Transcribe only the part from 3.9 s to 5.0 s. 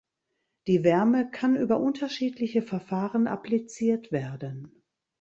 werden.